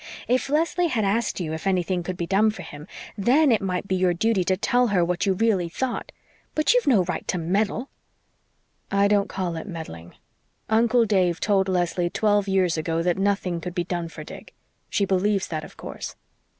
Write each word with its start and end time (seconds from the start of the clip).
"If 0.27 0.49
Leslie 0.49 0.87
had 0.87 1.05
asked 1.05 1.39
you 1.39 1.53
if 1.53 1.67
anything 1.67 2.01
could 2.01 2.17
be 2.17 2.25
done 2.25 2.49
for 2.49 2.63
him, 2.63 2.87
THEN 3.15 3.51
it 3.51 3.61
might 3.61 3.87
be 3.87 3.95
your 3.95 4.15
duty 4.15 4.43
to 4.45 4.57
tell 4.57 4.87
her 4.87 5.05
what 5.05 5.27
you 5.27 5.33
really 5.33 5.69
thought. 5.69 6.11
But 6.55 6.73
you've 6.73 6.87
no 6.87 7.03
right 7.03 7.27
to 7.27 7.37
meddle." 7.37 7.87
"I 8.91 9.07
don't 9.07 9.29
call 9.29 9.55
it 9.57 9.67
meddling. 9.67 10.15
Uncle 10.67 11.05
Dave 11.05 11.39
told 11.39 11.69
Leslie 11.69 12.09
twelve 12.09 12.47
years 12.47 12.79
ago 12.79 13.03
that 13.03 13.19
nothing 13.19 13.61
could 13.61 13.75
be 13.75 13.83
done 13.83 14.09
for 14.09 14.23
Dick. 14.23 14.55
She 14.89 15.05
believes 15.05 15.47
that, 15.49 15.63
of 15.63 15.77
course." 15.77 16.15